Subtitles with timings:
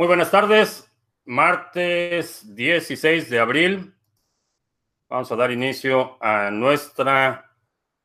[0.00, 0.90] Muy buenas tardes,
[1.26, 3.94] martes 16 de abril.
[5.10, 7.54] Vamos a dar inicio a nuestra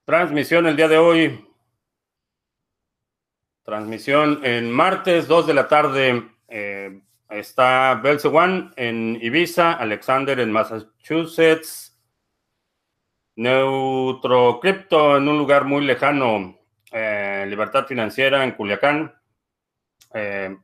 [0.03, 1.47] transmisión el día de hoy.
[3.63, 6.31] Transmisión en martes 2 de la tarde.
[6.49, 11.97] Eh, está Belse One en Ibiza, Alexander en Massachusetts,
[13.37, 16.59] Neutrocrypto en un lugar muy lejano,
[16.91, 19.15] eh, Libertad Financiera en Culiacán.
[20.13, 20.57] Eh,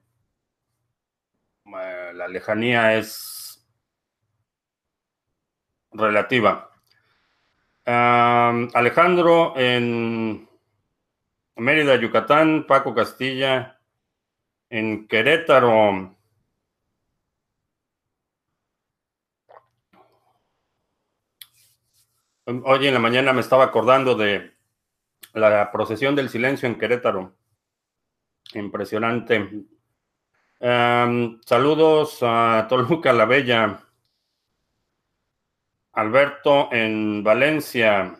[2.22, 3.68] la lejanía es
[5.92, 6.72] relativa.
[7.84, 10.48] Alejandro en
[11.56, 13.82] Mérida, Yucatán, Paco Castilla
[14.70, 16.16] en Querétaro.
[22.46, 24.54] Hoy en la mañana me estaba acordando de
[25.34, 27.36] la procesión del silencio en Querétaro.
[28.54, 29.66] Impresionante.
[30.62, 33.80] Saludos a Toluca la Bella.
[35.94, 38.18] Alberto en Valencia.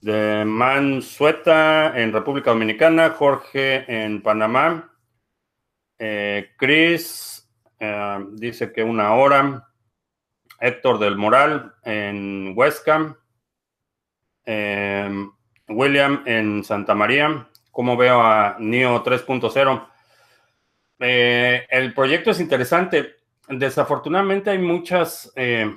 [0.00, 3.10] de Mansueta en República Dominicana.
[3.10, 4.92] Jorge en Panamá.
[5.98, 7.48] Eh, Chris
[8.32, 9.68] dice que una hora.
[10.60, 13.18] Héctor del Moral en Huesca.
[14.44, 15.32] Em,
[15.68, 17.48] William en Santa María.
[17.70, 19.88] ¿Cómo veo a NIO 3.0?
[21.00, 23.16] Eh, el proyecto es interesante.
[23.48, 25.74] Desafortunadamente hay muchas, eh,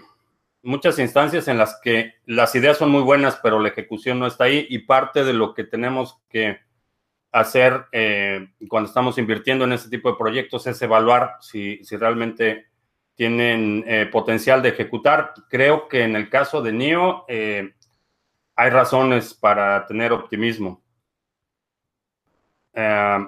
[0.62, 4.46] muchas instancias en las que las ideas son muy buenas, pero la ejecución no está
[4.46, 6.60] ahí y parte de lo que tenemos que
[7.32, 12.68] hacer eh, cuando estamos invirtiendo en este tipo de proyectos es evaluar si, si realmente
[13.16, 15.34] tienen potencial de ejecutar.
[15.48, 17.26] Creo que en el caso de NIO
[18.56, 20.82] hay razones para tener optimismo.
[22.74, 23.28] Eh,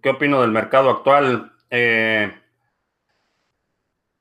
[0.00, 1.52] ¿Qué opino del mercado actual?
[1.70, 2.32] Eh,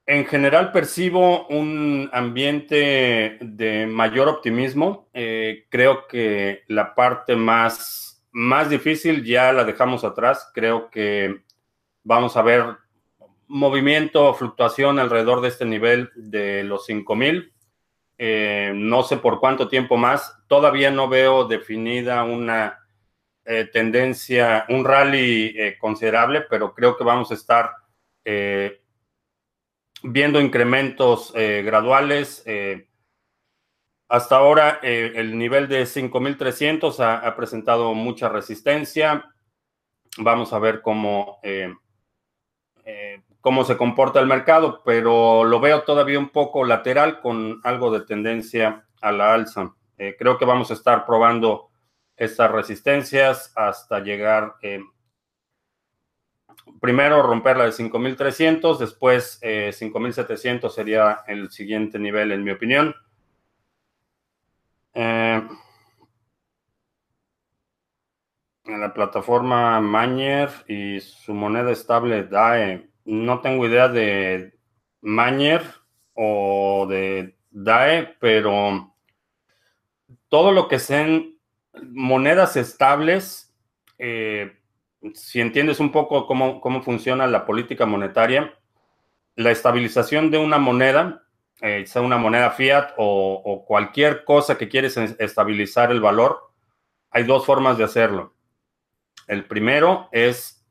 [0.05, 5.09] en general percibo un ambiente de mayor optimismo.
[5.13, 10.51] Eh, creo que la parte más, más difícil ya la dejamos atrás.
[10.53, 11.43] Creo que
[12.03, 12.65] vamos a ver
[13.47, 17.53] movimiento fluctuación alrededor de este nivel de los 5000.
[18.23, 20.37] Eh, no sé por cuánto tiempo más.
[20.45, 22.85] Todavía no veo definida una
[23.43, 27.71] eh, tendencia, un rally eh, considerable, pero creo que vamos a estar
[30.03, 32.45] viendo incrementos graduales.
[34.07, 39.33] hasta ahora el nivel de 5.300 ha, ha, presentado mucha resistencia.
[40.19, 41.39] Vamos a ver cómo
[43.41, 48.05] cómo se comporta el mercado, pero lo veo todavía un poco lateral con algo de
[48.05, 49.73] tendencia a la alza.
[49.97, 51.69] Eh, creo que vamos a estar probando
[52.15, 54.79] estas resistencias hasta llegar, eh,
[56.79, 62.95] primero romper la de 5.300, después 5.700 eh, sería el siguiente nivel en mi opinión.
[68.73, 74.53] En la plataforma Mañer y su moneda estable DAE no tengo idea de
[75.01, 75.63] Mañer
[76.13, 78.95] o de DAE, pero
[80.29, 81.35] todo lo que sean
[81.89, 83.53] monedas estables,
[83.97, 84.57] eh,
[85.13, 88.53] si entiendes un poco cómo, funciona la política monetaria,
[89.35, 91.23] la estabilización de una moneda,
[91.61, 96.51] eh, sea una moneda fiat o, o cualquier cosa que quieres estabilizar el valor,
[97.09, 98.33] hay dos formas de hacerlo.
[99.31, 100.61] El primero es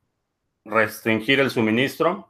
[0.67, 2.29] restringir el suministro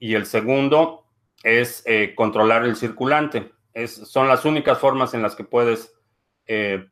[0.00, 1.06] y el segundo
[1.44, 3.52] es eh, controlar el circulante.
[3.86, 5.94] Son las únicas formas en las que puedes
[6.46, 6.88] eh,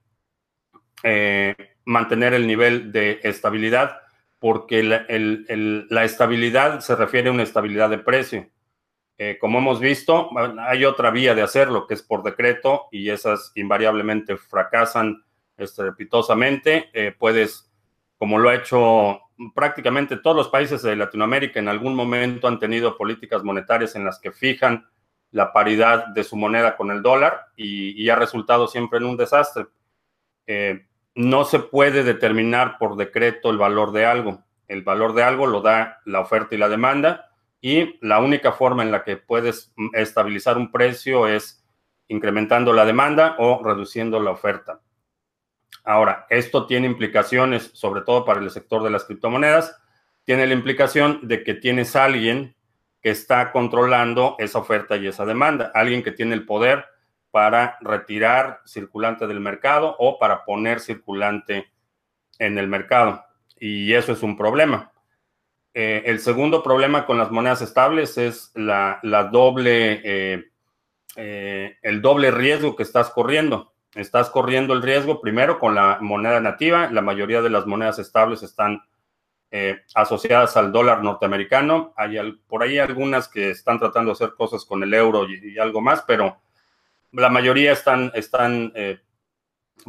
[1.03, 1.57] eh,
[1.87, 4.01] mantener el nivel de estabilidad,
[4.39, 8.49] porque la, estabilidad se refiere a una estabilidad de precio.
[9.41, 10.31] como hemos visto,
[10.61, 15.25] hay otra vía de hacerlo, que es por decreto, y esas invariablemente fracasan
[15.57, 16.93] estrepitosamente.
[17.19, 17.72] puedes,
[18.23, 19.21] como lo ha hecho
[19.53, 24.21] prácticamente todos los países de Latinoamérica en algún momento han tenido políticas monetarias en las
[24.21, 24.87] que fijan
[25.33, 29.67] la paridad de su moneda con el dólar y, ha resultado siempre en un desastre.
[30.47, 30.87] Eh,
[31.17, 34.45] no se puede determinar por decreto el valor de algo.
[34.69, 37.29] El valor de algo lo da la oferta y la demanda
[37.61, 41.67] y la única forma en la que puedes estabilizar un precio es
[42.07, 44.79] incrementando la demanda o reduciendo la oferta.
[45.85, 49.77] Ahora, esto tiene implicaciones, sobre todo para el sector de las criptomonedas,
[50.25, 52.55] tiene la implicación de que tienes alguien
[53.01, 56.85] que está controlando esa oferta y esa demanda, alguien que tiene el poder
[57.33, 61.73] para retirar circulante del mercado o para poner circulante
[62.39, 63.25] en el mercado.
[63.59, 64.93] Y eso es un problema.
[65.75, 69.01] Eh, el segundo problema con las monedas estables es la,
[69.33, 70.51] doble, eh,
[71.17, 73.72] eh, el doble riesgo que estás corriendo.
[73.95, 76.91] Estás corriendo el riesgo primero con la moneda nativa.
[76.91, 78.83] La mayoría de las monedas estables están
[79.95, 81.93] asociadas al dólar norteamericano.
[81.97, 82.17] Hay
[82.47, 86.03] por ahí algunas que están tratando de hacer cosas con el euro y, algo más,
[86.07, 86.41] pero
[87.13, 88.73] la mayoría están, están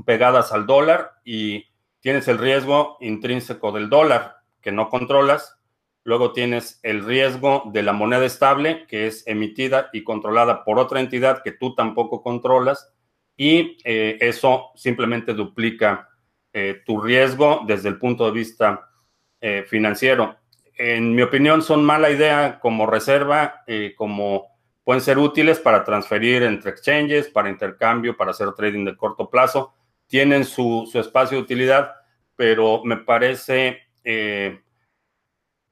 [0.05, 1.65] pegadas al dólar y
[2.01, 5.57] tienes el riesgo intrínseco del dólar que no controlas
[6.05, 10.99] Luego tienes el riesgo de la moneda estable, que es emitida y controlada por otra
[10.99, 12.93] entidad que tú tampoco controlas.
[13.35, 16.09] Y eh, eso simplemente duplica
[16.51, 18.89] eh, tu riesgo desde el punto de vista
[19.41, 20.37] eh, financiero.
[20.77, 23.63] En mi opinión, son mala idea como reserva,
[23.95, 24.47] como
[24.83, 29.73] pueden ser útiles para transferir entre exchanges, para intercambio, para hacer trading de corto plazo.
[30.07, 31.93] Tienen su, su espacio de utilidad,
[32.35, 33.83] pero me parece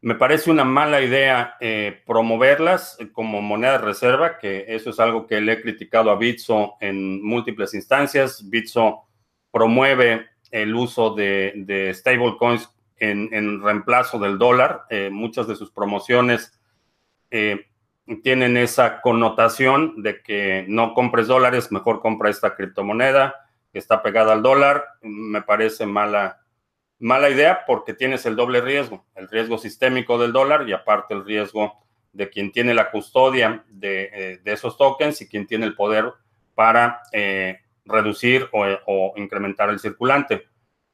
[0.02, 5.28] me parece una mala idea eh, promoverlas como moneda de reserva, que eso es algo
[5.28, 8.50] que le he criticado a Bitso en múltiples instancias.
[8.50, 9.04] Bitso
[9.52, 14.86] promueve el uso de, stablecoins en, reemplazo del dólar.
[14.90, 16.60] Eh, muchas de sus promociones
[17.30, 17.68] eh,
[18.24, 23.36] tienen esa connotación de que no compres dólares, mejor compra esta criptomoneda
[23.72, 24.84] que está pegada al dólar.
[25.02, 26.41] Me parece mala
[27.02, 31.26] Mala idea porque tienes el doble riesgo, el riesgo sistémico del dólar y aparte el
[31.26, 31.74] riesgo
[32.14, 36.14] de quien tiene la custodia de, eh, esos tokens y quien tiene el poder
[36.54, 40.48] para eh, reducir o, incrementar el circulante.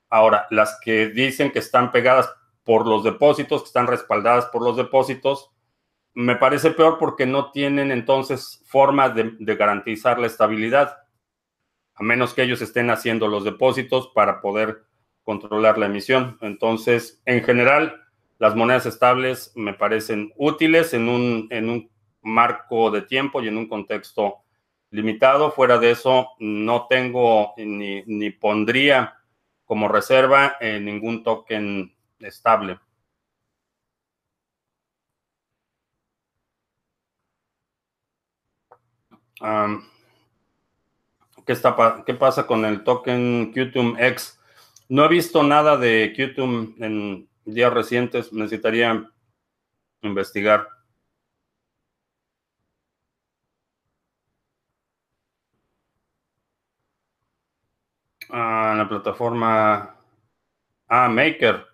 [0.09, 2.33] Ahora, las que dicen que están pegadas
[2.63, 5.51] por los depósitos, que están respaldadas por los depósitos,
[6.13, 10.99] me parece peor porque no tienen entonces forma de garantizar la estabilidad,
[11.95, 14.86] a menos que ellos estén haciendo los depósitos para poder
[15.27, 16.37] controlar la emisión.
[16.39, 18.01] Entonces, en general,
[18.39, 21.91] las monedas estables me parecen útiles en un, en un
[22.21, 24.37] marco de tiempo y en un contexto
[24.89, 25.51] limitado.
[25.51, 29.17] Fuera de eso, no tengo ni, ni pondría
[29.65, 32.79] como reserva en ningún token estable.
[41.45, 44.37] ¿qué, está, ¿Qué pasa con el token Qtum X?
[44.89, 48.31] No he visto nada de Qtum en días recientes.
[48.31, 49.09] Necesitaría
[50.01, 50.67] investigar.
[58.29, 59.95] Ah, la plataforma.
[60.87, 61.65] Ah, Maker.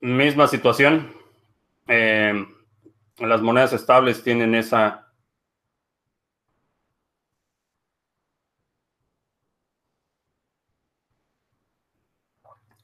[0.00, 1.14] Misma situación.
[1.88, 2.46] Eh,
[3.18, 5.09] las monedas estables tienen esa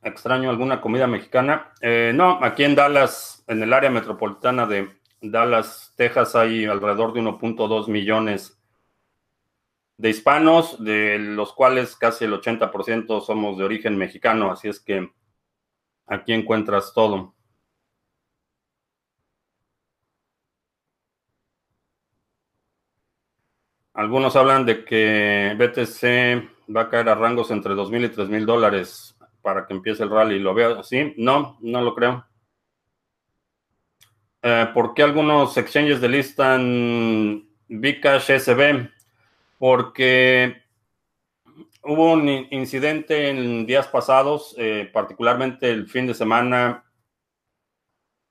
[0.06, 1.72] extraño alguna comida mexicana.
[1.80, 4.88] Eh, no, aquí en Dallas, en el área metropolitana de
[5.20, 8.58] Dallas, Texas, hay alrededor de 1.2 millones
[9.98, 15.10] de hispanos, de los cuales casi el 80% somos de origen mexicano, así es que
[16.06, 17.34] aquí encuentras todo.
[23.94, 29.15] Algunos hablan de que BTC va a caer a rangos entre 2.000 y 3.000 dólares
[29.46, 30.40] para que empiece el rally.
[30.40, 31.14] ¿Lo veo así?
[31.18, 32.26] No, no lo creo.
[34.42, 38.90] Eh, ¿Por qué algunos exchanges delistan Bcash SB?
[39.56, 40.64] Porque
[41.84, 46.84] hubo un incidente en días pasados, eh, particularmente el fin de semana.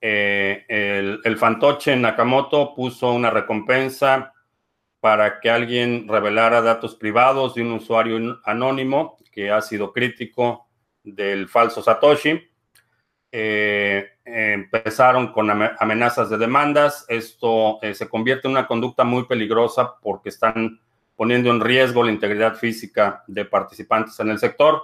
[0.02, 4.34] Eh, el, el, fantoche Nakamoto puso una recompensa
[5.00, 10.65] para que alguien revelara datos privados de un usuario anónimo que ha sido crítico
[11.06, 12.50] del falso Satoshi.
[13.38, 17.06] Eh, empezaron con amenazas de demandas.
[17.10, 20.80] Esto eh, se convierte en una conducta muy peligrosa porque están
[21.16, 24.84] poniendo en riesgo la integridad física de participantes en el sector.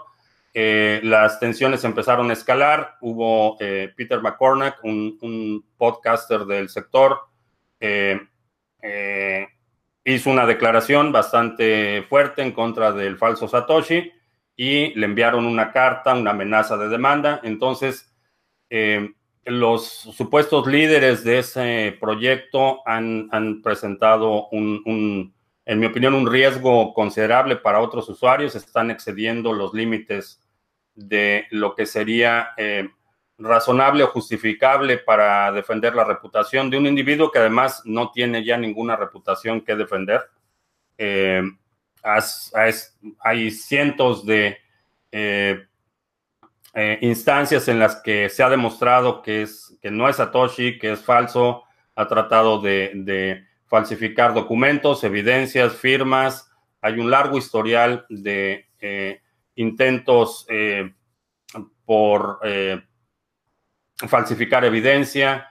[0.54, 2.98] Eh, las tensiones empezaron a escalar.
[3.00, 7.20] Hubo Peter McCormack, un, un, podcaster del sector,
[10.04, 14.12] hizo una declaración bastante fuerte en contra del falso Satoshi
[14.62, 17.40] y le enviaron una carta, una amenaza de demanda.
[17.42, 18.14] Entonces,
[18.70, 19.12] eh,
[19.44, 25.34] los supuestos líderes de ese proyecto han, presentado un,
[25.66, 28.54] en mi opinión, un riesgo considerable para otros usuarios.
[28.54, 30.40] Están excediendo los límites
[30.94, 32.88] de lo que sería eh,
[33.40, 38.58] razonable o justificable para defender la reputación de un individuo que además no tiene ya
[38.58, 40.22] ninguna reputación que defender.
[42.04, 44.58] Hay cientos de
[47.02, 51.02] instancias en las que se ha demostrado que, es, que no es Satoshi, que es
[51.02, 51.64] falso,
[51.96, 56.52] ha tratado de falsificar documentos, evidencias, firmas.
[56.82, 59.22] Hay un largo historial de eh,
[59.56, 60.94] intentos eh,
[61.86, 62.82] por eh,
[63.96, 65.48] falsificar evidencia.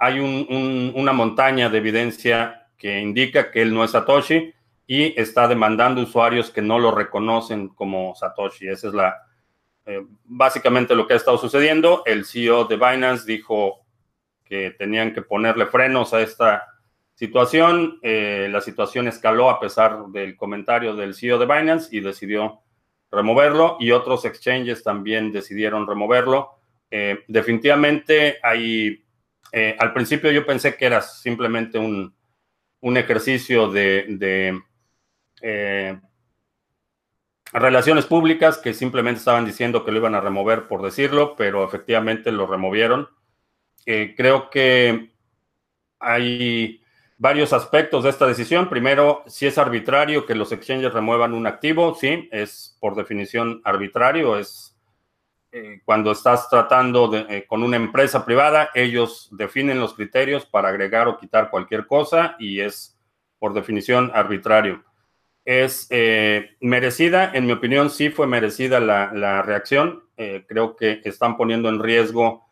[0.00, 4.52] Hay una montaña de evidencia que indica que él no es Satoshi
[4.92, 8.66] y está demandando usuarios que no lo reconocen como Satoshi.
[8.66, 9.16] Esa es la
[10.24, 12.02] básicamente lo que ha estado sucediendo.
[12.06, 13.86] El CEO de Binance dijo
[14.44, 16.66] que tenían que ponerle frenos a esta
[17.14, 18.00] situación.
[18.02, 22.60] Eh, la situación escaló a pesar del comentario del CEO de Binance y decidió
[23.12, 26.58] removerlo y otros exchanges también decidieron removerlo.
[26.90, 29.04] Eh, definitivamente hay,
[29.52, 32.12] eh, al principio yo pensé que era simplemente un,
[32.96, 34.58] ejercicio de,
[37.52, 42.32] relaciones públicas que simplemente estaban diciendo que lo iban a remover por decirlo, pero efectivamente
[42.32, 43.08] lo removieron.
[43.84, 45.10] creo que
[45.98, 46.80] hay
[47.20, 48.70] varios aspectos de esta decisión.
[48.70, 54.38] Primero, si es arbitrario que los exchanges remuevan un activo, sí, es por definición arbitrario,
[54.38, 54.74] es
[55.52, 61.08] eh, cuando estás tratando eh, con una empresa privada, ellos definen los criterios para agregar
[61.08, 62.98] o quitar cualquier cosa y es
[63.38, 64.82] por definición arbitrario.
[65.52, 70.04] Es eh, merecida, en mi opinión, sí fue merecida la, reacción.
[70.46, 72.46] creo que están poniendo en riesgo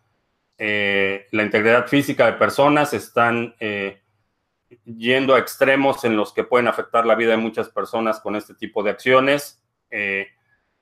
[0.58, 3.54] la integridad física de personas, están
[4.84, 8.54] yendo a extremos en los que pueden afectar la vida de muchas personas con este
[8.54, 10.28] tipo de acciones, eh,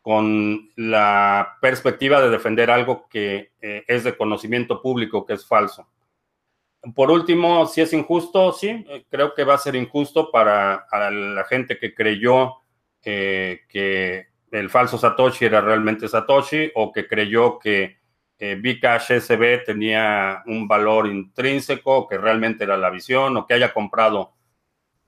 [0.00, 5.88] con la perspectiva de defender algo que eh, es de conocimiento público, que es falso.
[6.95, 11.45] Por último, si es injusto, sí, eh, creo que va a ser injusto para, la
[11.45, 12.57] gente que creyó
[13.02, 17.99] que el falso Satoshi era realmente Satoshi o que creyó que
[18.38, 23.73] eh, Bcash SB tenía un valor intrínseco, que realmente era la visión, o que haya
[23.73, 24.35] comprado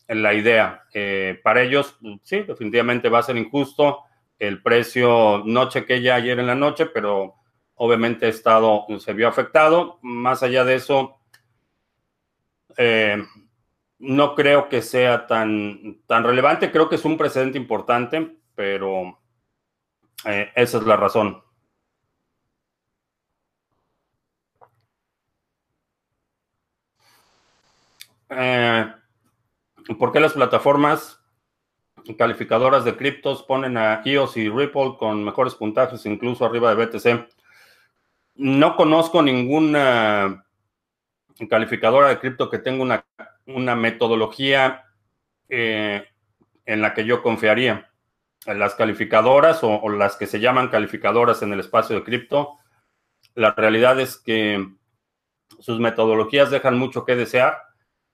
[0.08, 0.84] la idea.
[0.94, 4.04] Eh, para ellos, sí, definitivamente va a ser injusto.
[4.38, 7.34] El precio no chequé ya ayer en la noche, pero
[7.74, 9.98] obviamente estado se vio afectado.
[10.00, 11.17] Más allá de eso,
[12.78, 13.26] eh,
[13.98, 16.70] no creo que sea tan, tan relevante.
[16.70, 19.18] Creo que es un precedente importante, pero
[20.24, 21.42] esa es la razón.
[28.30, 28.94] Eh,
[29.98, 31.20] ¿Por qué las plataformas
[32.16, 37.28] calificadoras de criptos ponen a EOS y Ripple con mejores puntajes, incluso arriba de BTC?
[38.36, 40.46] No conozco ninguna
[41.46, 43.06] calificadora de cripto que tenga una,
[43.46, 44.84] una metodología
[45.48, 46.04] eh,
[46.66, 47.90] en la que yo confiaría.
[48.46, 52.56] Las calificadoras o, las que se llaman calificadoras en el espacio de cripto,
[53.34, 54.66] la realidad es que
[55.58, 57.62] sus metodologías dejan mucho que desear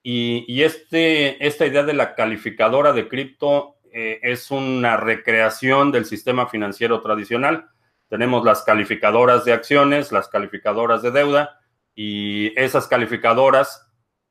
[0.07, 6.47] y, este, esta idea de la calificadora de cripto eh, es una recreación del sistema
[6.47, 7.69] financiero tradicional.
[8.07, 11.59] Tenemos las calificadoras de acciones, las calificadoras de deuda,
[11.95, 13.87] y esas calificadoras,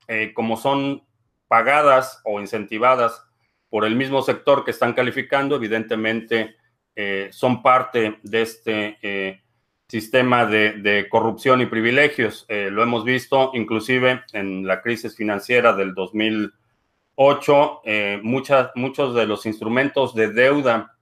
[0.07, 1.03] eh, como son
[1.49, 3.25] pagadas o incentivadas
[3.71, 6.57] por el mismo sector que están calificando, evidentemente
[6.95, 9.45] eh, son parte de este
[9.89, 12.47] sistema de, corrupción y privilegios.
[12.49, 17.81] Eh, lo hemos visto inclusive en la crisis financiera del 2008.
[17.85, 20.97] Eh, muchos de los instrumentos de deuda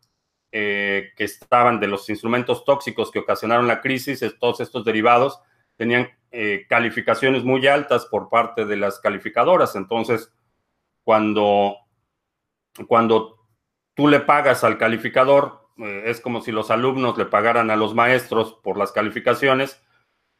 [0.50, 5.40] eh, que estaban, de los instrumentos tóxicos que ocasionaron la crisis, todos estos derivados,
[5.82, 6.08] tenían
[6.68, 9.76] calificaciones muy altas por parte de las calificadoras.
[9.76, 10.32] Entonces,
[11.04, 11.76] cuando,
[12.88, 13.42] cuando
[13.94, 17.94] tú le pagas al calificador, eh, es como si los alumnos le pagaran a los
[17.94, 19.82] maestros por las calificaciones.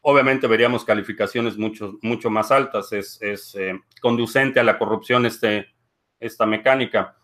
[0.00, 2.92] Obviamente veríamos calificaciones mucho, mucho más altas.
[2.92, 5.68] Es, eh, conducente a la corrupción este,
[6.18, 7.16] esta mecánica.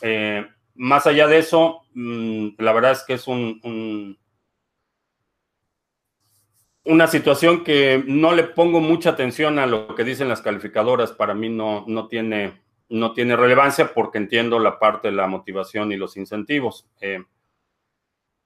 [0.00, 4.18] Eh, más allá de eso, mm, la verdad es que es un,
[6.84, 11.12] una situación que no le pongo mucha atención a lo que dicen las calificadoras.
[11.12, 15.92] Para mí no, no, tiene, no tiene relevancia porque entiendo la parte de la motivación
[15.92, 16.88] y los incentivos.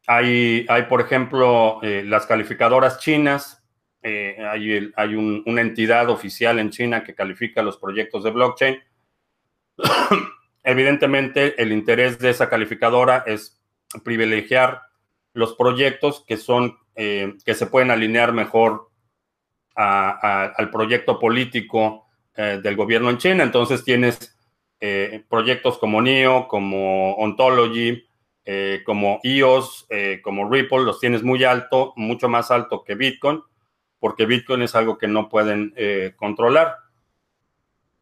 [0.06, 3.62] Hay, hay por ejemplo, eh, las calificadoras chinas.
[4.02, 8.82] Eh, hay, hay una entidad oficial en China que califica los proyectos de blockchain.
[10.62, 13.62] Evidentemente, el interés de esa calificadora es
[14.02, 14.82] privilegiar
[15.32, 18.90] los proyectos que son eh, que se pueden alinear mejor
[19.76, 23.42] al proyecto político del gobierno en China.
[23.42, 24.34] Entonces tienes
[24.86, 28.06] eh, proyectos como NEO, como Ontology,
[28.44, 33.40] eh, como EOS, eh, como Ripple, los tienes muy alto, mucho más alto que Bitcoin,
[33.98, 35.72] porque Bitcoin es algo que no pueden
[36.16, 36.76] controlar.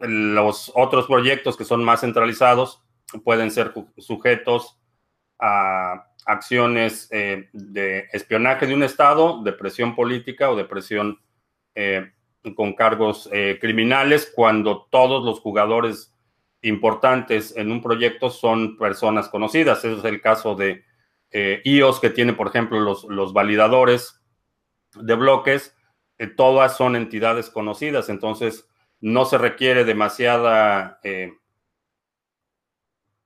[0.00, 2.82] Los otros proyectos que son más centralizados
[3.22, 4.80] pueden ser sujetos
[5.38, 11.18] a acciones de espionaje de un Estado, de presión política o de presión
[12.56, 13.28] con cargos
[13.60, 16.12] criminales, cuando todos los jugadores
[16.62, 19.84] importantes en un proyecto son personas conocidas.
[19.84, 20.84] Ese es el caso de
[21.30, 24.20] eh, IOS, que tiene, por ejemplo, los, los validadores
[24.94, 25.76] de bloques.
[26.18, 28.68] Eh, todas son entidades conocidas, entonces
[29.00, 31.32] no se requiere demasiada, eh,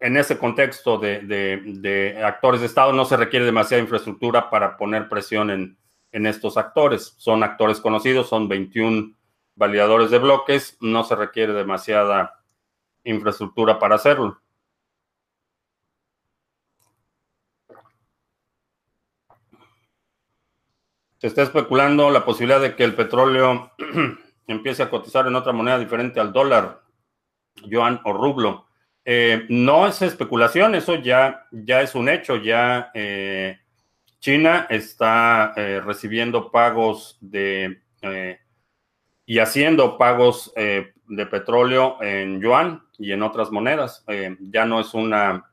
[0.01, 5.51] en ese contexto de, actores de Estado, no se requiere demasiada infraestructura para poner presión
[5.51, 5.79] en,
[6.13, 7.15] en estos actores.
[7.19, 9.15] Son actores conocidos, son 21
[9.55, 12.45] validadores de bloques, no se requiere demasiada
[13.05, 14.41] infraestructura para hacerlo.
[21.19, 23.73] Se está especulando la posibilidad de que el petróleo
[24.47, 26.83] empiece a cotizar en otra moneda diferente al dólar,
[27.65, 28.67] yuan o rublo.
[29.09, 32.37] Eh, no es especulación, eso ya, ya es un hecho.
[32.37, 33.57] Ya eh,
[34.19, 37.83] China está eh, recibiendo pagos de
[39.29, 44.05] y haciendo pagos de petróleo en yuan y en otras monedas.
[44.39, 45.51] Ya no es una,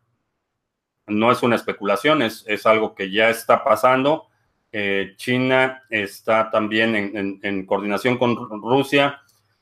[1.08, 4.28] no es una especulación, es, es algo que ya está pasando.
[5.16, 9.20] China está también en, coordinación con Rusia,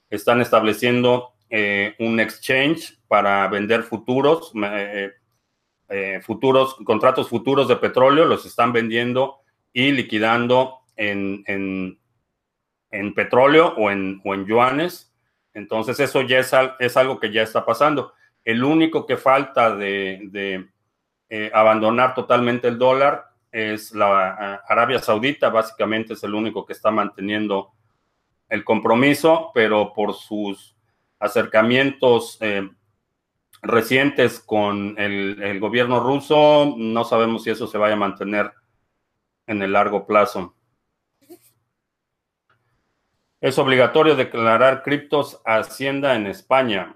[0.10, 4.54] están estableciendo eh, un exchange para vender futuros,
[6.22, 9.42] futuros, contratos futuros de petróleo, los están vendiendo
[9.74, 12.00] y liquidando en, en,
[12.92, 15.12] en petróleo o en, o en yuanes
[15.54, 18.14] entonces eso ya es, algo que ya está pasando.
[18.44, 20.68] El único que falta de,
[21.30, 26.90] eh, abandonar totalmente el dólar es la Arabia Saudita, básicamente es el único que está
[26.90, 27.72] manteniendo
[28.48, 30.76] el compromiso, pero por sus
[31.20, 32.70] acercamientos eh,
[33.62, 38.52] recientes con el, gobierno ruso, no sabemos si eso se vaya a mantener
[39.48, 40.56] en el largo plazo.
[43.40, 46.96] Es obligatorio declarar criptos a Hacienda en España.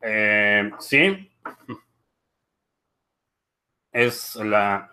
[0.00, 1.30] Eh, sí.
[3.92, 4.90] Es la.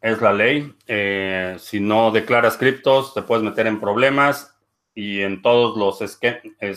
[0.00, 0.76] Es la ley.
[0.86, 4.49] Eh, si no declaras criptos, te puedes meter en problemas
[4.94, 5.98] y en todos los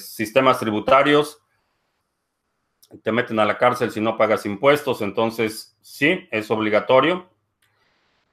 [0.01, 1.43] sistemas tributarios
[3.01, 5.01] te meten a la cárcel si no pagas impuestos.
[5.01, 7.29] Entonces, sí, es obligatorio.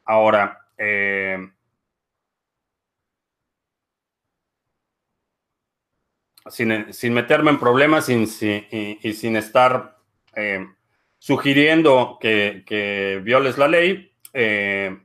[0.05, 1.51] Ahora, eh,
[6.49, 9.99] sin, meterme en problemas sin, y, sin estar
[10.35, 10.67] eh,
[11.19, 14.99] sugiriendo que, violes la ley, eh,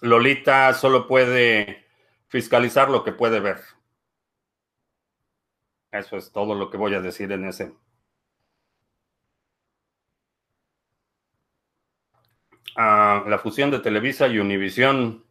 [0.00, 1.86] Lolita solo puede
[2.28, 3.60] fiscalizar lo que puede ver.
[5.90, 7.72] Eso es todo lo que voy a decir en ese
[12.78, 15.24] la fusión de Televisa y Univisión.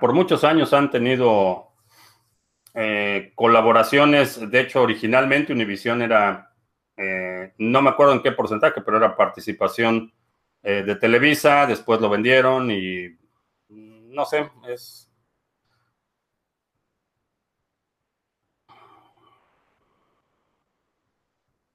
[0.00, 1.72] por muchos años han tenido
[2.74, 4.50] eh, colaboraciones.
[4.50, 6.52] De hecho, originalmente Univisión era,
[6.96, 10.12] eh, no me acuerdo en qué porcentaje, pero era participación
[10.62, 11.66] eh, de Televisa.
[11.66, 13.08] Después lo vendieron y
[13.68, 15.10] mm, no sé, es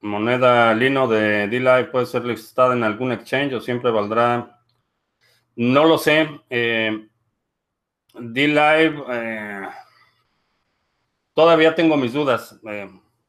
[0.06, 4.62] moneda Lino de D-Live puede ser listada en algún exchange o siempre valdrá.
[5.56, 6.30] No lo sé.
[6.50, 7.08] Eh,
[8.14, 9.68] D-Live, eh,
[11.34, 12.60] todavía tengo mis dudas.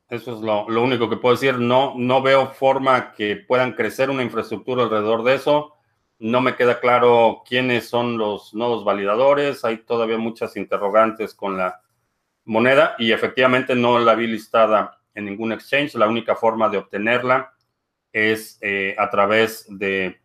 [0.08, 1.58] Eso es lo, único que puedo decir.
[1.58, 5.74] No, no veo forma que puedan crecer una infraestructura alrededor de eso.
[6.18, 9.64] No me queda claro quiénes son los nuevos validadores.
[9.64, 11.82] Hay todavía muchas interrogantes con la
[12.44, 15.94] moneda y efectivamente no la vi listada en ningún exchange.
[15.94, 17.52] La única forma de obtenerla
[18.12, 20.20] es eh, a través de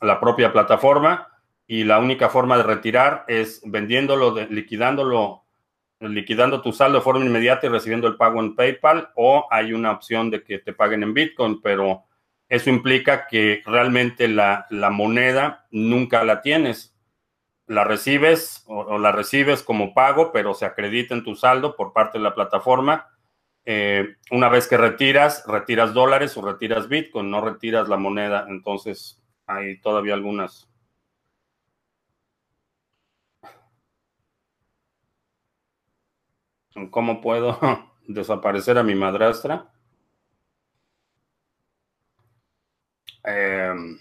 [0.00, 1.28] la propia plataforma
[1.66, 5.44] y la única forma de retirar es vendiéndolo, liquidándolo,
[6.00, 9.90] liquidando tu saldo de forma inmediata y recibiendo el pago en PayPal o hay una
[9.90, 12.04] opción de que te paguen en Bitcoin, pero
[12.48, 16.94] eso implica que realmente la, moneda nunca la tienes.
[17.66, 22.18] La recibes o, la recibes como pago, pero se acredita en tu saldo por parte
[22.18, 23.08] de la plataforma
[23.70, 28.46] eh, una vez que retiras, retiras dólares o retiras Bitcoin, no retiras la moneda.
[28.48, 30.67] Entonces, hay todavía algunas.
[36.90, 37.58] ¿Cómo puedo
[38.06, 39.70] desaparecer a mi madrastra?
[43.32, 43.98] Em,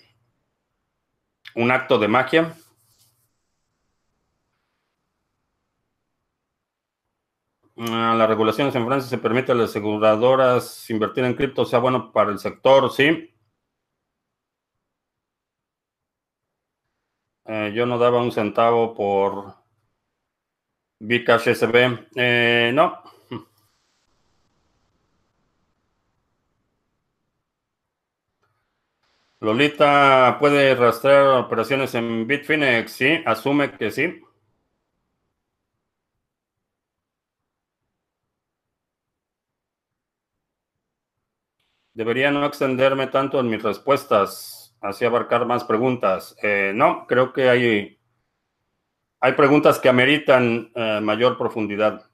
[1.55, 2.55] un acto de magia.
[7.77, 12.11] Ah, las regulaciones en Francia se permite a las aseguradoras invertir en cripto, sea bueno
[12.11, 13.29] para el sector, sí.
[17.45, 19.55] Eh, yo no daba un centavo por
[20.99, 22.07] Bcash SB.
[22.15, 23.01] Eh, no.
[29.39, 34.21] Lolita puede rastrear operaciones en Bitfinex, sí, asume que sí.
[41.93, 46.36] Debería no extenderme tanto en mis respuestas, así abarcar más preguntas.
[46.43, 47.96] Eh, no, creo que hay,
[49.19, 52.10] hay preguntas que ameritan eh, mayor profundidad.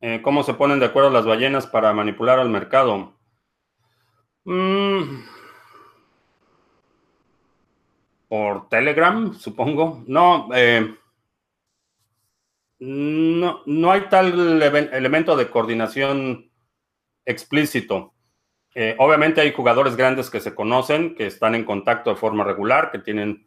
[0.00, 3.14] Eh, ¿Cómo se ponen de acuerdo las ballenas para manipular al mercado?
[4.44, 5.22] Mm.
[8.32, 10.02] por Telegram, supongo.
[10.06, 10.96] No, eh,
[12.78, 16.50] no, no, hay tal elemento de coordinación
[17.26, 18.14] explícito.
[18.74, 22.90] Eh, obviamente hay jugadores grandes que se conocen, que están en contacto de forma regular,
[22.90, 23.46] que tienen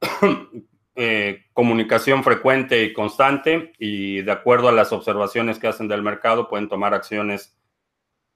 [0.94, 6.48] eh, comunicación frecuente y constante y de acuerdo a las observaciones que hacen del mercado
[6.48, 7.56] pueden tomar acciones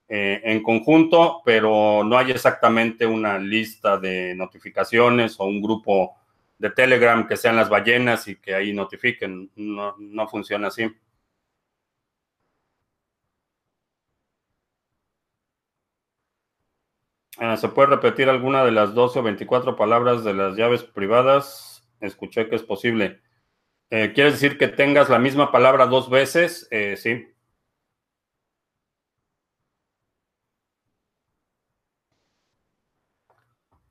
[0.09, 6.17] eh, en conjunto, pero no hay exactamente una lista de notificaciones o un grupo
[6.59, 9.51] de Telegram que sean las ballenas y que ahí notifiquen.
[9.57, 10.91] No, no funciona así.
[17.57, 21.85] ¿Se puede repetir alguna de las 12 o 24 palabras de las llaves privadas?
[22.01, 23.21] Escuché que es posible.
[23.91, 26.69] Eh, ¿Quieres decir que tengas la misma palabra dos veces?
[26.71, 27.27] Eh, sí.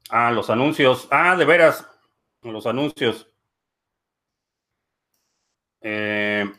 [0.10, 1.08] Ah, los anuncios.
[1.12, 1.88] Ah, de veras,
[2.42, 3.28] los anuncios.
[5.82, 6.50] Eh,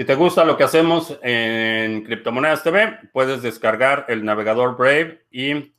[0.00, 5.74] si te gusta lo que hacemos en Criptomonedas TV, puedes descargar el navegador Brave y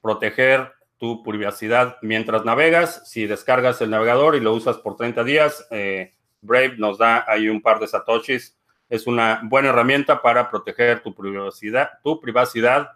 [0.00, 3.10] proteger tu privacidad mientras navegas.
[3.10, 7.48] Si descargas el navegador y lo usas por 30 días, eh, Brave nos da ahí
[7.48, 8.56] un par de satoshis.
[8.88, 12.90] Es una buena herramienta para proteger tu privacidad, tu privacidad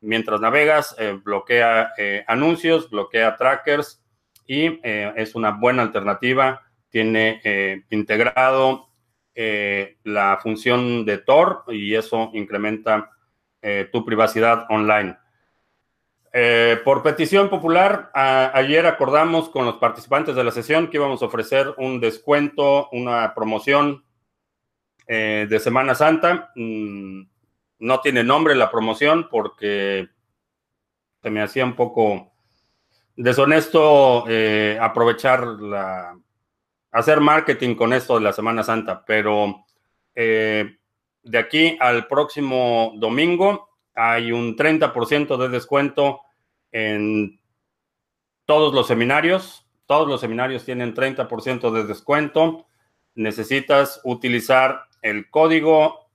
[0.00, 4.02] mientras navegas, eh, bloquea eh, anuncios, bloquea trackers
[4.48, 6.60] y eh, es una buena alternativa.
[6.90, 8.91] Tiene integrado
[9.34, 13.10] la función de Tor y eso incrementa
[13.92, 15.16] tu privacidad online.
[16.84, 21.74] por petición popular, ayer acordamos con los participantes de la sesión que íbamos a ofrecer
[21.78, 24.04] un descuento, una promoción
[25.06, 26.50] de Semana Santa.
[26.54, 27.22] Mm,
[27.82, 30.08] no tiene nombre la promoción porque
[31.20, 32.32] se me hacía un poco
[33.16, 36.16] deshonesto eh, aprovechar la,
[36.92, 39.64] hacer marketing con esto de la Semana Santa, pero
[40.14, 40.76] eh,
[41.22, 46.20] de aquí al próximo domingo hay un 30% de descuento
[46.70, 47.40] en
[48.46, 49.66] todos los seminarios.
[49.86, 52.66] Todos los seminarios tienen 30% de descuento.
[53.14, 56.10] Necesitas utilizar el código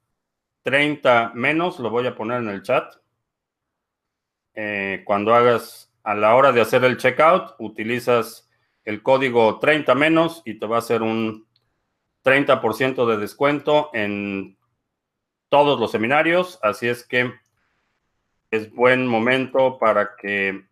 [0.64, 2.96] 30 menos, lo voy a poner en el chat.
[4.54, 8.47] Eh, cuando hagas, a la hora de hacer el checkout, utilizas
[8.88, 11.46] el código 30 menos y te va a hacer un
[12.24, 14.58] 30% de descuento en
[15.50, 16.58] todos los seminarios.
[16.64, 17.34] Así es que
[18.50, 20.66] es buen momento para que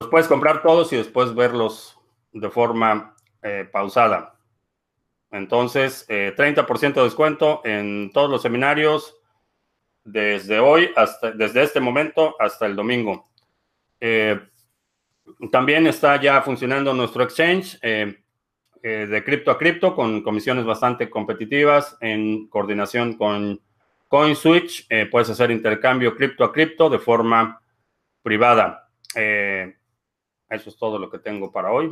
[0.00, 1.96] los puedes comprar todos y después verlos
[2.32, 4.36] de forma eh, pausada.
[5.30, 9.16] Entonces, 30% eh, de descuento en todos los seminarios
[10.02, 13.28] desde hoy hasta, desde este momento hasta el domingo.
[14.00, 14.48] Eh,
[15.50, 18.16] también está ya funcionando nuestro exchange eh,
[18.82, 23.60] de cripto a cripto con comisiones bastante competitivas en coordinación con
[24.08, 24.88] CoinSwitch.
[25.10, 27.62] puedes hacer intercambio cripto a cripto de forma
[28.22, 28.90] privada.
[29.14, 31.90] eso es todo lo que tengo para hoy.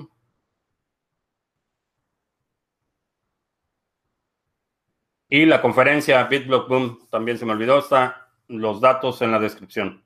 [5.32, 10.02] Y la conferencia BitBlock Boom, también se me olvidó, está los datos en la descripción.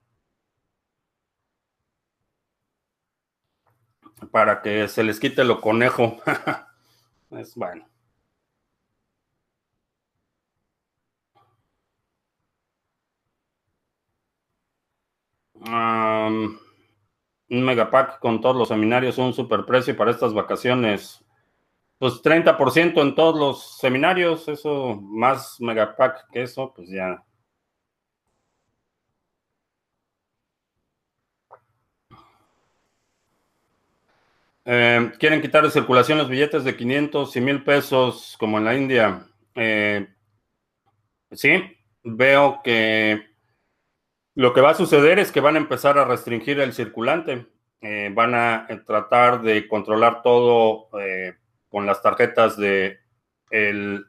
[4.31, 6.19] Para que se les quite lo conejo.
[7.31, 7.87] es bueno.
[15.67, 21.25] un megapack con todos los seminarios, un superprecio para estas vacaciones.
[21.99, 27.25] Pues 30% en todos los seminarios, eso más megapack que eso, pues ya.
[34.67, 38.75] Eh, quieren quitar de circulación los billetes de 500 y 1000 pesos como en la
[38.75, 39.27] India.
[39.55, 40.09] Eh,
[41.33, 41.53] sí,
[42.03, 43.27] veo que
[44.35, 47.47] lo que va a suceder es que van a empezar a restringir el circulante.
[47.83, 50.89] Eh, van a tratar de controlar todo
[51.69, 53.01] con las tarjetas de
[53.51, 54.07] el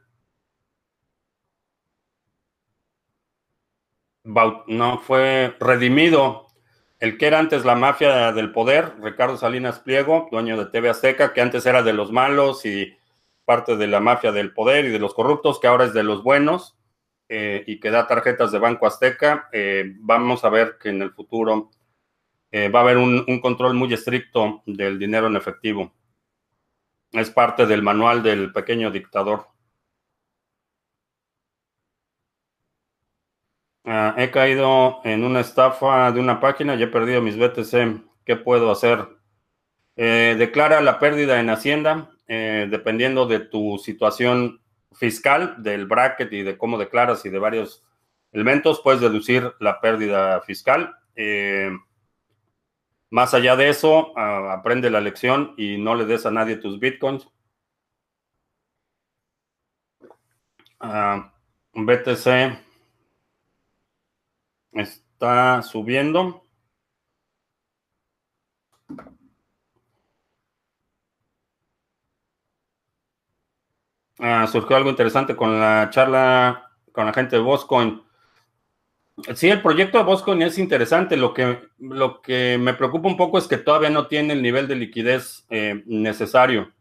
[4.23, 6.44] no fue redimido
[7.05, 11.33] el que era antes la mafia del poder, Ricardo Salinas Pliego, dueño de TV Azteca,
[11.33, 12.97] que antes era de los malos y
[13.45, 16.23] parte de la mafia del poder y de los corruptos, que ahora es de los
[16.23, 16.75] buenos
[17.29, 19.49] eh, y que da tarjetas de Banco Azteca.
[19.51, 21.69] Eh, vamos a ver que en el futuro
[22.49, 25.93] eh, va a haber un, un, control muy estricto del dinero en efectivo.
[27.11, 29.45] Es parte del manual del pequeño dictador.
[33.87, 38.01] Ah, he caído en una estafa de una página y he perdido mis BTC.
[38.25, 39.07] ¿Qué puedo hacer?
[39.95, 44.59] Eh, declara la pérdida en Hacienda, eh, dependiendo de tu situación
[44.91, 47.83] fiscal, del bracket y de cómo declaras y de varios
[48.31, 50.95] elementos, puedes deducir la pérdida fiscal.
[51.15, 51.69] Eh,
[53.11, 56.79] más allá de eso, ah, aprende la lección y no le des a nadie tus
[56.79, 57.27] bitcoins.
[60.79, 61.31] Ah,
[61.73, 62.64] BTC
[64.75, 66.43] Está subiendo.
[74.19, 78.01] Ah, surgió algo interesante con la charla con la gente de Boscoin.
[79.33, 81.15] Sí, el proyecto de Boscoin es interesante.
[81.15, 84.67] Lo que, lo que me preocupa un poco es que todavía no tiene el nivel
[84.67, 86.73] de liquidez eh, necesario.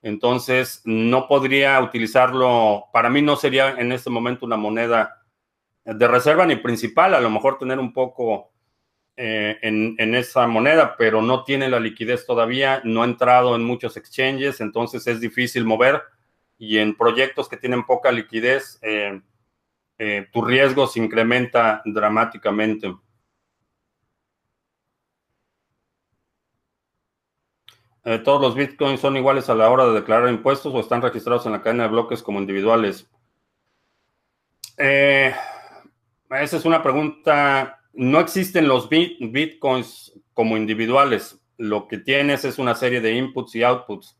[0.00, 2.84] Entonces, no podría utilizarlo.
[2.92, 5.21] Para mí no sería en este momento una moneda
[5.84, 8.52] de reserva ni principal, a lo mejor tener un poco
[9.16, 13.96] eh, en, esa moneda, pero no tiene la liquidez todavía, no ha entrado en muchos
[13.96, 16.02] exchanges, entonces es difícil mover
[16.58, 19.20] y en proyectos que tienen poca liquidez, eh,
[19.98, 22.94] eh, tu riesgo se incrementa dramáticamente.
[28.24, 31.52] ¿Todos los bitcoins son iguales a la hora de declarar impuestos o están registrados en
[31.52, 33.08] la cadena de bloques como individuales?
[34.76, 35.32] Eh,
[36.40, 37.80] esa es una pregunta.
[37.92, 41.38] No existen los bitcoins como individuales.
[41.58, 44.18] Lo que tienes es una serie de inputs y outputs.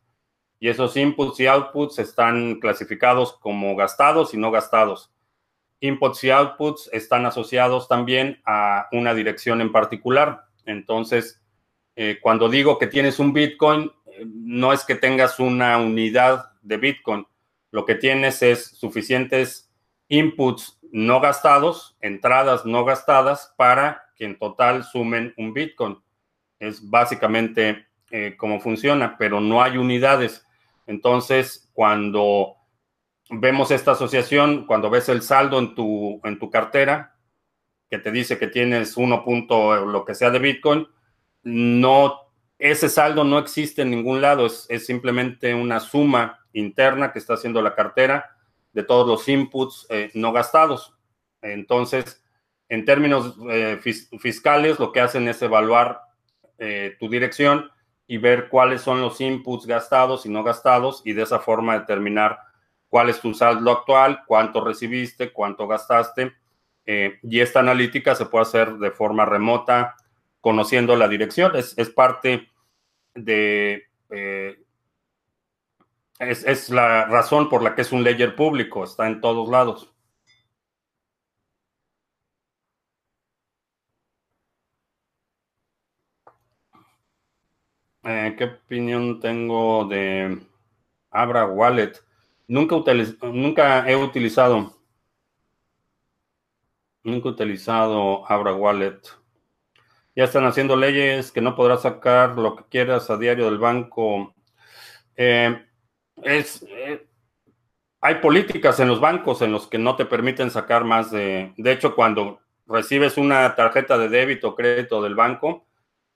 [0.61, 5.11] Y esos inputs y outputs están clasificados como gastados y no gastados.
[5.81, 10.44] Inputs y outputs están asociados también a una dirección en particular.
[10.66, 11.42] Entonces,
[11.96, 16.77] eh, cuando digo que tienes un Bitcoin, eh, no es que tengas una unidad de
[16.77, 17.27] Bitcoin.
[17.70, 19.70] Lo que tienes es suficientes
[20.09, 25.99] inputs no gastados, entradas no gastadas para que en total sumen un Bitcoin.
[26.61, 30.47] Es básicamente eh, cómo funciona, pero no hay unidades.
[30.87, 32.57] Entonces, cuando
[33.31, 37.17] vemos esta asociación, cuando ves el saldo en tu, en tu cartera,
[37.89, 40.87] que te dice que tienes 1 punto lo que sea de Bitcoin,
[41.43, 42.21] no,
[42.59, 47.35] ese saldo no existe en ningún lado, es, es simplemente una suma interna que está
[47.35, 48.37] haciendo la cartera
[48.73, 50.97] de todos los inputs eh, no gastados.
[51.41, 52.25] Entonces,
[52.69, 53.79] en términos eh,
[54.19, 56.01] fiscales, lo que hacen es evaluar
[56.59, 57.71] eh, tu dirección
[58.07, 62.39] y ver cuáles son los inputs gastados y no gastados y de esa forma determinar
[62.89, 66.33] cuál es tu saldo actual, cuánto recibiste, cuánto gastaste.
[66.85, 69.97] y esta analítica se puede hacer de forma remota,
[70.41, 71.55] conociendo la dirección.
[71.55, 72.49] Es, es parte
[73.15, 73.87] de
[76.23, 79.93] es, la razón por la que es un ledger público, está en todos lados.
[88.05, 90.41] Eh, ¿Qué opinión tengo de
[91.11, 91.93] Abra Wallet?
[92.49, 92.77] Nunca,
[93.23, 94.77] nunca he utilizado.
[97.05, 99.01] Nunca he utilizado Abra Wallet.
[100.15, 104.35] Ya están haciendo leyes que no podrás sacar lo que quieras a diario del banco.
[105.17, 105.67] Eh,
[106.23, 107.07] es, eh,
[108.01, 111.73] hay políticas en los bancos en los que no te permiten sacar más de, de
[111.73, 115.67] hecho, cuando recibes una tarjeta de débito o crédito del banco,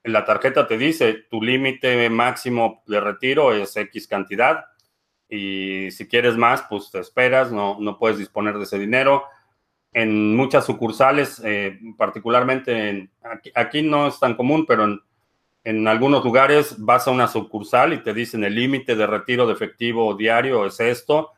[0.03, 4.67] en la tarjeta te dice tu límite máximo de retiro es X cantidad
[5.29, 9.25] y si quieres más, pues te esperas, no, no puedes disponer de ese dinero.
[9.93, 15.01] En muchas sucursales, eh, particularmente en, aquí, aquí, no es tan común, pero en
[15.67, 19.53] En algunos lugares vas a una sucursal y te dicen el límite de retiro de
[19.53, 21.33] efectivo diario es esto.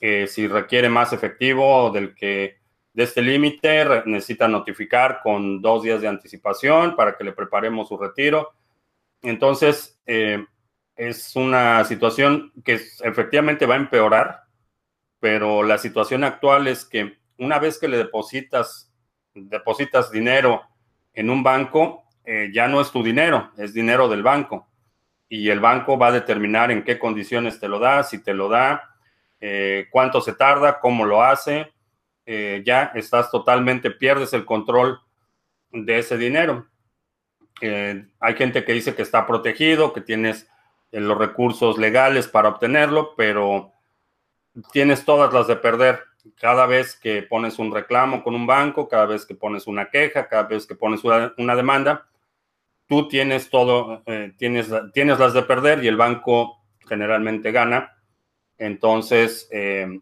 [0.00, 2.56] Eh, si requiere más efectivo del que
[2.92, 7.96] de este límite, necesita notificar con dos días de anticipación para que le preparemos su
[7.96, 8.50] retiro.
[9.22, 10.44] Entonces, eh,
[10.96, 14.40] es una situación que efectivamente va a empeorar,
[15.20, 18.92] pero la situación actual es que una vez que le depositas,
[19.34, 20.62] depositas dinero
[21.12, 24.68] en un banco, eh, ya no es tu dinero, es dinero del banco.
[25.30, 28.50] Y el banco va a determinar en qué condiciones te lo da, si te lo
[28.50, 28.82] da,
[29.40, 31.72] eh, cuánto se tarda, cómo lo hace.
[32.26, 35.00] Eh, ya estás totalmente, pierdes el control
[35.70, 36.66] de ese dinero.
[37.62, 40.50] hay gente que dice que está protegido, que tienes
[40.92, 43.72] los recursos legales para obtenerlo, pero
[44.70, 46.04] tienes todas las de perder
[46.36, 50.28] cada vez que pones un reclamo con un banco, cada vez que pones una queja,
[50.28, 52.07] cada vez que pones una demanda,
[52.88, 57.96] tú tienes todo, eh, tienes, tienes las de perder y el banco generalmente gana.
[58.56, 60.00] Entonces, eh,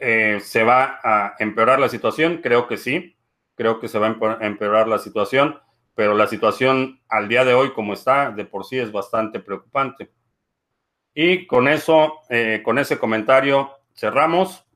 [0.00, 2.38] eh, ¿se va a empeorar la situación?
[2.42, 3.16] Creo que sí,
[3.54, 5.60] creo que se va a empeorar la situación,
[5.94, 10.10] pero la situación al día de hoy como está, de por sí es bastante preocupante.
[11.14, 12.14] Y con eso,
[12.64, 14.66] con ese comentario, cerramos.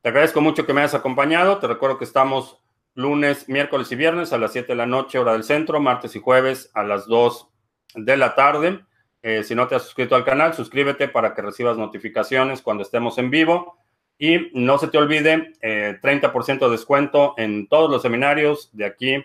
[0.00, 1.58] Te agradezco mucho que me hayas acompañado.
[1.58, 2.58] Te recuerdo que estamos
[2.96, 6.20] lunes, miércoles y viernes a las 7 de la noche, hora del centro, martes y
[6.20, 7.48] jueves a las 2
[7.94, 8.80] de la tarde.
[9.22, 13.18] Eh, si no te has suscrito al canal, suscríbete para que recibas notificaciones cuando estemos
[13.18, 13.78] en vivo.
[14.18, 19.24] Y no se te olvide, 30% eh, de descuento en todos los seminarios de aquí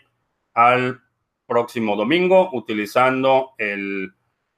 [0.54, 1.02] al
[1.46, 4.12] próximo domingo, utilizando el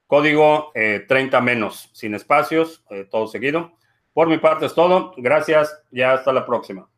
[0.07, 3.73] código 30 eh, menos, sin espacios, todo seguido.
[4.11, 5.13] Por mi parte es todo.
[5.17, 6.89] Gracias y hasta la próxima.